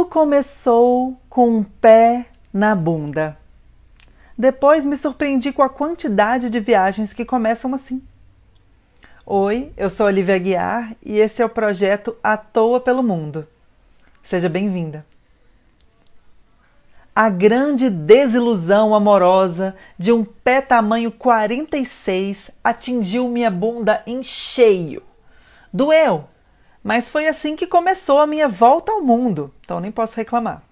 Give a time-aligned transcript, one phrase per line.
[0.00, 3.36] Tudo começou com um pé na bunda.
[4.36, 8.02] Depois me surpreendi com a quantidade de viagens que começam assim.
[9.26, 13.46] Oi, eu sou Olivia Guiar e esse é o projeto À Toa pelo Mundo.
[14.22, 15.04] Seja bem-vinda.
[17.14, 25.02] A grande desilusão amorosa de um pé tamanho 46 atingiu minha bunda em cheio.
[25.70, 26.24] Doeu,
[26.82, 30.62] mas foi assim que começou a minha volta ao mundo, então nem posso reclamar.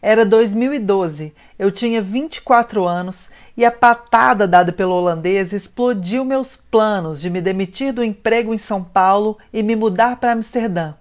[0.00, 7.20] Era 2012, eu tinha 24 anos e a patada dada pelo holandês explodiu meus planos
[7.20, 10.94] de me demitir do emprego em São Paulo e me mudar para Amsterdã.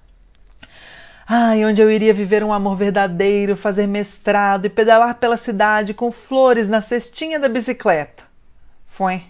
[1.28, 6.12] Ai, onde eu iria viver um amor verdadeiro, fazer mestrado e pedalar pela cidade com
[6.12, 8.24] flores na cestinha da bicicleta.
[8.88, 9.24] Foi.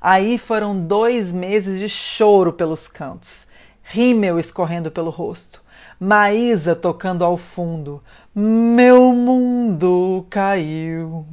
[0.00, 3.47] Aí foram dois meses de choro pelos cantos
[3.90, 5.62] rímel escorrendo pelo rosto,
[5.98, 8.02] Maísa tocando ao fundo,
[8.34, 11.26] meu mundo caiu.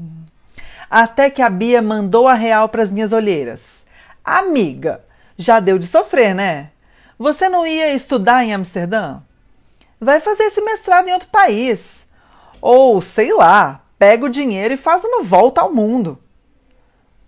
[0.90, 3.84] Até que a Bia mandou a real para as minhas olheiras.
[4.24, 5.04] Amiga,
[5.38, 6.72] já deu de sofrer, né?
[7.20, 9.20] Você não ia estudar em Amsterdã?
[10.00, 12.08] Vai fazer esse mestrado em outro país.
[12.60, 16.18] Ou, sei lá, pega o dinheiro e faz uma volta ao mundo.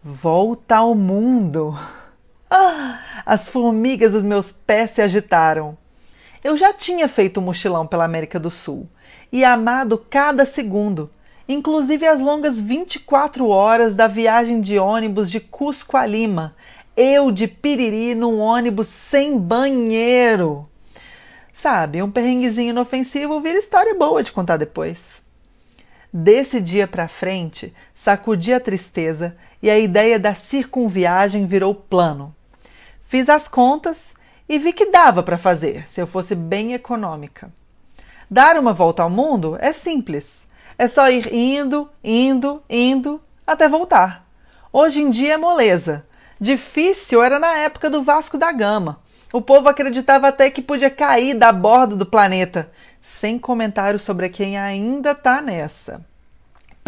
[0.02, 1.78] Volta ao mundo.
[2.50, 5.78] Ah, as formigas dos meus pés se agitaram.
[6.42, 8.88] Eu já tinha feito um mochilão pela América do Sul
[9.30, 11.10] e amado cada segundo,
[11.46, 16.56] inclusive as longas 24 horas da viagem de ônibus de Cusco a Lima,
[16.96, 20.66] eu de piriri num ônibus sem banheiro.
[21.52, 25.22] Sabe, um perrenguezinho inofensivo vira história boa de contar depois.
[26.14, 32.37] Desse dia para frente, sacudi a tristeza e a ideia da circunviagem virou plano.
[33.08, 34.14] Fiz as contas
[34.50, 37.50] e vi que dava para fazer, se eu fosse bem econômica.
[38.30, 40.46] Dar uma volta ao mundo é simples.
[40.78, 44.28] É só ir indo, indo, indo até voltar.
[44.74, 46.06] Hoje em dia é moleza.
[46.40, 49.00] Difícil era na época do Vasco da Gama.
[49.32, 52.70] O povo acreditava até que podia cair da borda do planeta,
[53.02, 56.06] sem comentário sobre quem ainda está nessa.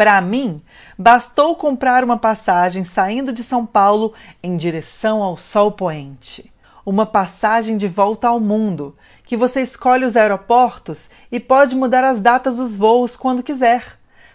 [0.00, 0.62] Para mim,
[0.98, 6.50] bastou comprar uma passagem saindo de São Paulo em direção ao sol poente.
[6.86, 8.96] Uma passagem de volta ao mundo,
[9.26, 13.84] que você escolhe os aeroportos e pode mudar as datas dos voos quando quiser.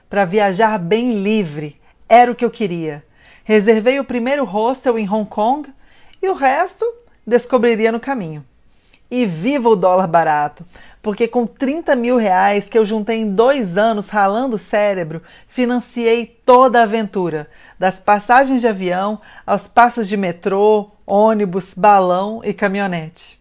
[0.07, 3.03] Para viajar bem livre, era o que eu queria.
[3.43, 5.73] Reservei o primeiro hostel em Hong Kong
[6.21, 6.85] e o resto
[7.25, 8.45] descobriria no caminho.
[9.09, 10.63] E viva o dólar barato!
[11.05, 16.25] Porque com 30 mil reais que eu juntei em dois anos ralando o cérebro, financiei
[16.43, 23.39] toda a aventura, das passagens de avião aos passos de metrô, ônibus, balão e caminhonete.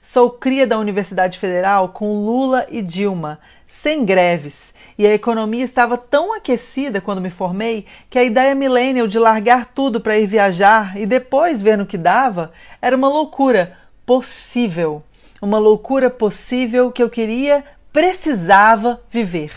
[0.00, 5.98] Sou cria da Universidade Federal com Lula e Dilma, sem greves, e a economia estava
[5.98, 10.96] tão aquecida quando me formei que a ideia millennial de largar tudo para ir viajar
[10.96, 13.76] e depois ver no que dava era uma loucura
[14.06, 15.02] possível
[15.40, 19.52] uma loucura possível que eu queria, precisava viver.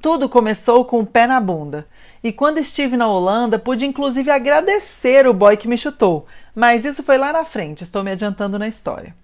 [0.00, 1.86] Tudo começou com o pé na bunda.
[2.22, 7.02] E quando estive na Holanda, pude inclusive agradecer o boy que me chutou, mas isso
[7.02, 9.14] foi lá na frente, estou me adiantando na história.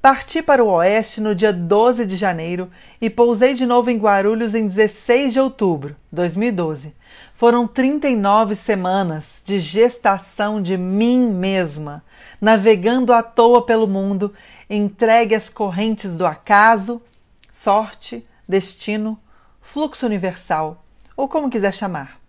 [0.00, 2.70] Parti para o oeste no dia 12 de janeiro
[3.00, 6.94] e pousei de novo em Guarulhos em 16 de outubro de 2012.
[7.34, 12.04] Foram 39 semanas de gestação de mim mesma,
[12.40, 14.32] navegando à toa pelo mundo,
[14.70, 17.02] entregue às correntes do acaso,
[17.50, 19.18] sorte, destino,
[19.60, 20.84] fluxo universal,
[21.16, 22.20] ou como quiser chamar.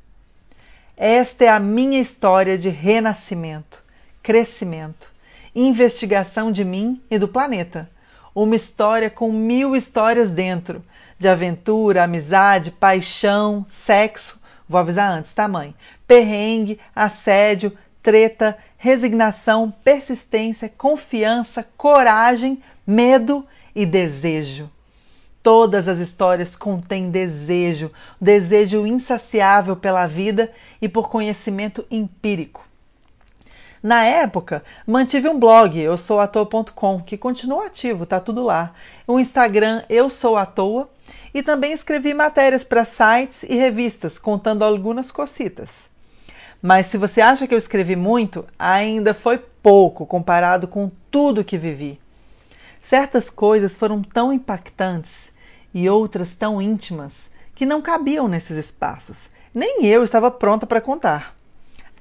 [0.98, 3.84] Esta é a minha história de renascimento,
[4.24, 5.19] crescimento
[5.56, 7.90] investigação de mim e do planeta.
[8.34, 10.84] Uma história com mil histórias dentro,
[11.18, 14.40] de aventura, amizade, paixão, sexo.
[14.68, 15.76] Vou avisar antes, tá, mãe?
[16.08, 23.46] Perrengue, assédio, treta, resignação, persistência, confiança, coragem, medo
[23.76, 24.70] e desejo.
[25.42, 30.52] Todas as histórias contêm desejo, desejo insaciável pela vida
[30.82, 32.69] e por conhecimento empírico.
[33.82, 38.74] Na época, mantive um blog, eu sou ator.com, que continua ativo, tá tudo lá.
[39.08, 40.90] O Instagram, eu sou à toa,
[41.34, 45.90] e também escrevi matérias para sites e revistas, contando algumas cocitas.
[46.62, 51.58] Mas se você acha que eu escrevi muito, ainda foi pouco comparado com tudo que
[51.58, 52.00] vivi.
[52.82, 55.32] Certas coisas foram tão impactantes
[55.74, 59.30] e outras tão íntimas que não cabiam nesses espaços.
[59.54, 61.39] Nem eu estava pronta para contar.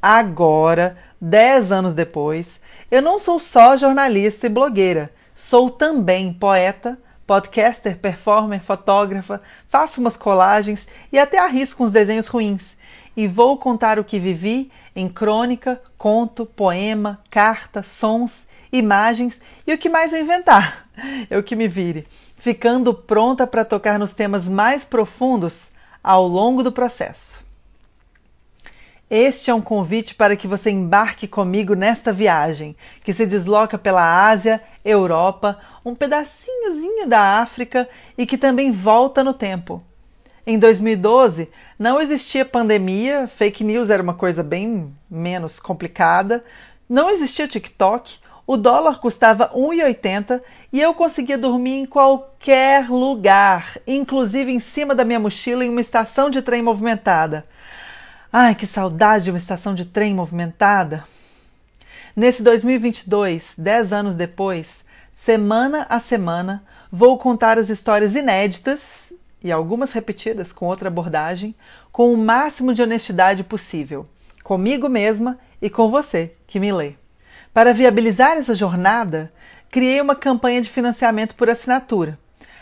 [0.00, 2.60] Agora, dez anos depois,
[2.90, 10.16] eu não sou só jornalista e blogueira, sou também poeta, podcaster, performer, fotógrafa, faço umas
[10.16, 12.76] colagens e até arrisco uns desenhos ruins.
[13.16, 19.78] E vou contar o que vivi em crônica, conto, poema, carta, sons, imagens e o
[19.78, 20.88] que mais eu inventar.
[21.30, 22.06] Eu que me vire,
[22.36, 25.68] ficando pronta para tocar nos temas mais profundos
[26.02, 27.47] ao longo do processo.
[29.10, 34.28] Este é um convite para que você embarque comigo nesta viagem, que se desloca pela
[34.28, 37.88] Ásia, Europa, um pedacinhozinho da África
[38.18, 39.82] e que também volta no tempo.
[40.46, 46.44] Em 2012, não existia pandemia, fake news era uma coisa bem menos complicada,
[46.86, 48.16] não existia TikTok,
[48.46, 50.40] o dólar custava 1,80
[50.70, 55.80] e eu conseguia dormir em qualquer lugar, inclusive em cima da minha mochila em uma
[55.80, 57.46] estação de trem movimentada.
[58.30, 61.02] Ai, que saudade de uma estação de trem movimentada!
[62.14, 64.80] Nesse 2022, dez anos depois,
[65.16, 71.54] semana a semana, vou contar as histórias inéditas e algumas repetidas com outra abordagem,
[71.90, 74.06] com o máximo de honestidade possível,
[74.44, 76.96] comigo mesma e com você que me lê.
[77.54, 79.32] Para viabilizar essa jornada,
[79.70, 82.18] criei uma campanha de financiamento por assinatura.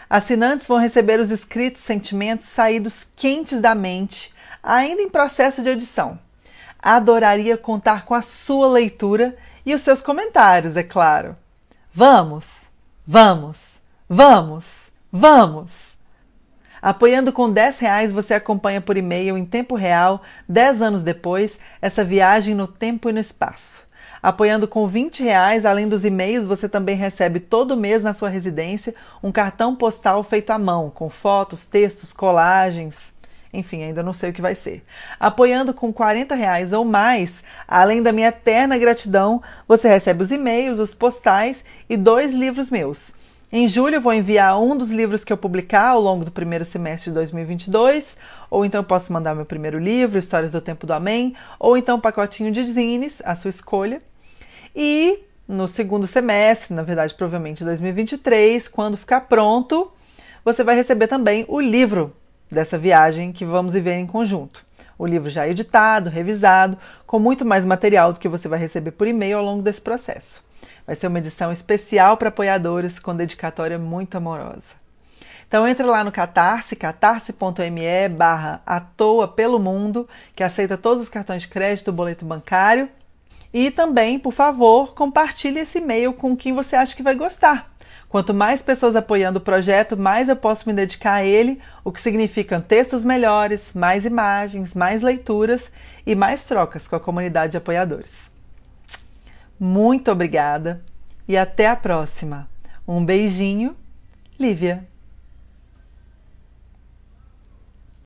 [0.08, 4.35] Assinantes vão receber os escritos sentimentos saídos quentes da mente
[4.66, 6.18] ainda em processo de edição.
[6.82, 11.36] Adoraria contar com a sua leitura e os seus comentários, é claro.
[11.94, 12.48] Vamos,
[13.06, 13.74] vamos,
[14.08, 15.96] vamos, vamos!
[16.82, 22.04] Apoiando com 10 reais, você acompanha por e-mail em tempo real, 10 anos depois, essa
[22.04, 23.86] viagem no tempo e no espaço.
[24.22, 28.94] Apoiando com 20 reais, além dos e-mails, você também recebe todo mês na sua residência
[29.22, 33.15] um cartão postal feito à mão, com fotos, textos, colagens.
[33.56, 34.84] Enfim, ainda não sei o que vai ser.
[35.18, 40.78] Apoiando com 40 reais ou mais, além da minha eterna gratidão, você recebe os e-mails,
[40.78, 43.12] os postais e dois livros meus.
[43.50, 47.10] Em julho, vou enviar um dos livros que eu publicar ao longo do primeiro semestre
[47.10, 48.16] de 2022,
[48.50, 51.96] ou então eu posso mandar meu primeiro livro, Histórias do Tempo do Amém, ou então
[51.96, 54.02] um pacotinho de zines, a sua escolha.
[54.74, 59.92] E no segundo semestre, na verdade, provavelmente 2023, quando ficar pronto,
[60.44, 62.12] você vai receber também o livro
[62.50, 64.64] dessa viagem que vamos viver em conjunto.
[64.98, 68.92] O livro já é editado, revisado, com muito mais material do que você vai receber
[68.92, 70.42] por e-mail ao longo desse processo.
[70.86, 74.86] Vai ser uma edição especial para apoiadores com dedicatória muito amorosa.
[75.46, 81.08] Então entra lá no Catarse, catarse.me barra à toa pelo mundo, que aceita todos os
[81.08, 82.88] cartões de crédito, boleto bancário.
[83.52, 87.75] E também, por favor, compartilhe esse e-mail com quem você acha que vai gostar.
[88.08, 92.00] Quanto mais pessoas apoiando o projeto, mais eu posso me dedicar a ele, o que
[92.00, 95.62] significa textos melhores, mais imagens, mais leituras
[96.06, 98.10] e mais trocas com a comunidade de apoiadores.
[99.58, 100.82] Muito obrigada
[101.26, 102.48] e até a próxima.
[102.86, 103.74] Um beijinho,
[104.38, 104.84] Lívia.